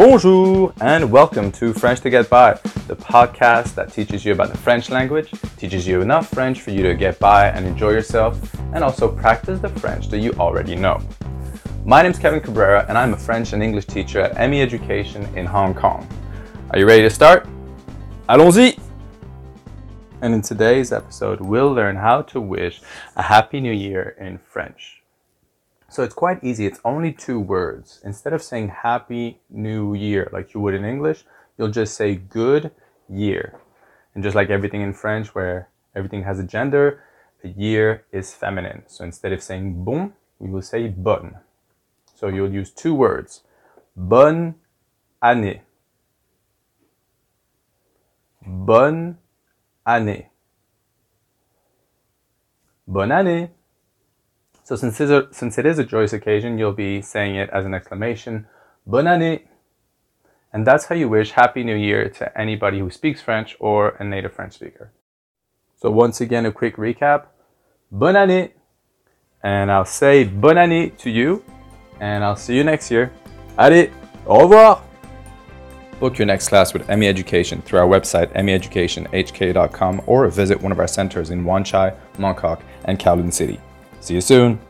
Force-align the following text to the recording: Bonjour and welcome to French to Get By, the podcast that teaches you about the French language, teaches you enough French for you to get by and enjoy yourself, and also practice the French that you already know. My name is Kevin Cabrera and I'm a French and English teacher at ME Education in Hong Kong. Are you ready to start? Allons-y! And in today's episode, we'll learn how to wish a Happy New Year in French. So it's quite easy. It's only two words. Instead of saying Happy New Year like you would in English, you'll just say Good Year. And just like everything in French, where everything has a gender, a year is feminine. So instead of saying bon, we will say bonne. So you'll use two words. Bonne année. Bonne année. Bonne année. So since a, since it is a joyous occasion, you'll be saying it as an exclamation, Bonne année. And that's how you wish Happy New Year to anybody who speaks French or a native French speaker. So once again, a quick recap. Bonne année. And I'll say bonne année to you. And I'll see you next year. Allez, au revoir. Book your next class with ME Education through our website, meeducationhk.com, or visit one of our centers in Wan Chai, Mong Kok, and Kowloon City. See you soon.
Bonjour 0.00 0.72
and 0.80 1.12
welcome 1.12 1.52
to 1.52 1.74
French 1.74 2.00
to 2.00 2.08
Get 2.08 2.30
By, 2.30 2.54
the 2.88 2.96
podcast 2.96 3.74
that 3.74 3.92
teaches 3.92 4.24
you 4.24 4.32
about 4.32 4.50
the 4.50 4.56
French 4.56 4.88
language, 4.88 5.30
teaches 5.58 5.86
you 5.86 6.00
enough 6.00 6.30
French 6.30 6.62
for 6.62 6.70
you 6.70 6.82
to 6.84 6.94
get 6.94 7.18
by 7.18 7.48
and 7.48 7.66
enjoy 7.66 7.90
yourself, 7.90 8.40
and 8.72 8.82
also 8.82 9.14
practice 9.14 9.60
the 9.60 9.68
French 9.68 10.08
that 10.08 10.20
you 10.20 10.32
already 10.38 10.74
know. 10.74 10.98
My 11.84 12.00
name 12.00 12.12
is 12.12 12.18
Kevin 12.18 12.40
Cabrera 12.40 12.86
and 12.88 12.96
I'm 12.96 13.12
a 13.12 13.16
French 13.18 13.52
and 13.52 13.62
English 13.62 13.84
teacher 13.84 14.22
at 14.22 14.48
ME 14.48 14.62
Education 14.62 15.22
in 15.36 15.44
Hong 15.44 15.74
Kong. 15.74 16.08
Are 16.70 16.78
you 16.78 16.86
ready 16.86 17.02
to 17.02 17.10
start? 17.10 17.46
Allons-y! 18.30 18.78
And 20.22 20.32
in 20.32 20.40
today's 20.40 20.92
episode, 20.92 21.42
we'll 21.42 21.74
learn 21.74 21.96
how 21.96 22.22
to 22.22 22.40
wish 22.40 22.80
a 23.16 23.22
Happy 23.22 23.60
New 23.60 23.74
Year 23.74 24.16
in 24.18 24.38
French. 24.38 24.99
So 25.90 26.04
it's 26.04 26.14
quite 26.14 26.42
easy. 26.44 26.66
It's 26.66 26.78
only 26.84 27.12
two 27.12 27.40
words. 27.40 28.00
Instead 28.04 28.32
of 28.32 28.42
saying 28.42 28.68
Happy 28.68 29.40
New 29.50 29.92
Year 29.94 30.30
like 30.32 30.54
you 30.54 30.60
would 30.60 30.72
in 30.72 30.84
English, 30.84 31.24
you'll 31.58 31.72
just 31.72 31.96
say 31.96 32.14
Good 32.14 32.70
Year. 33.08 33.58
And 34.14 34.22
just 34.22 34.36
like 34.36 34.50
everything 34.50 34.82
in 34.82 34.92
French, 34.92 35.34
where 35.34 35.68
everything 35.96 36.22
has 36.22 36.38
a 36.38 36.44
gender, 36.44 37.02
a 37.42 37.48
year 37.48 38.04
is 38.12 38.32
feminine. 38.32 38.84
So 38.86 39.02
instead 39.02 39.32
of 39.32 39.42
saying 39.42 39.84
bon, 39.84 40.12
we 40.38 40.48
will 40.48 40.62
say 40.62 40.86
bonne. 40.86 41.38
So 42.14 42.28
you'll 42.28 42.52
use 42.52 42.70
two 42.70 42.94
words. 42.94 43.42
Bonne 43.96 44.54
année. 45.20 45.62
Bonne 48.46 49.18
année. 49.84 50.26
Bonne 52.86 53.10
année. 53.10 53.50
So 54.70 54.76
since 54.76 55.00
a, 55.00 55.26
since 55.32 55.58
it 55.58 55.66
is 55.66 55.80
a 55.80 55.84
joyous 55.84 56.12
occasion, 56.12 56.56
you'll 56.56 56.70
be 56.70 57.02
saying 57.02 57.34
it 57.34 57.50
as 57.50 57.66
an 57.66 57.74
exclamation, 57.74 58.46
Bonne 58.86 59.06
année. 59.06 59.40
And 60.52 60.64
that's 60.64 60.84
how 60.84 60.94
you 60.94 61.08
wish 61.08 61.32
Happy 61.32 61.64
New 61.64 61.74
Year 61.74 62.08
to 62.10 62.40
anybody 62.40 62.78
who 62.78 62.88
speaks 62.88 63.20
French 63.20 63.56
or 63.58 63.96
a 63.98 64.04
native 64.04 64.32
French 64.32 64.52
speaker. 64.52 64.92
So 65.74 65.90
once 65.90 66.20
again, 66.20 66.46
a 66.46 66.52
quick 66.52 66.76
recap. 66.76 67.26
Bonne 67.90 68.14
année. 68.14 68.52
And 69.42 69.72
I'll 69.72 69.84
say 69.84 70.22
bonne 70.22 70.58
année 70.58 70.96
to 70.98 71.10
you. 71.10 71.42
And 71.98 72.22
I'll 72.22 72.36
see 72.36 72.54
you 72.54 72.62
next 72.62 72.92
year. 72.92 73.10
Allez, 73.58 73.90
au 74.24 74.42
revoir. 74.42 74.84
Book 75.98 76.16
your 76.16 76.26
next 76.26 76.48
class 76.48 76.72
with 76.72 76.88
ME 76.88 77.08
Education 77.08 77.60
through 77.62 77.80
our 77.80 77.88
website, 77.88 78.32
meeducationhk.com, 78.34 80.02
or 80.06 80.28
visit 80.28 80.62
one 80.62 80.70
of 80.70 80.78
our 80.78 80.86
centers 80.86 81.30
in 81.30 81.44
Wan 81.44 81.64
Chai, 81.64 81.92
Mong 82.18 82.36
Kok, 82.36 82.62
and 82.84 83.00
Kowloon 83.00 83.32
City. 83.32 83.58
See 84.00 84.14
you 84.14 84.20
soon. 84.22 84.69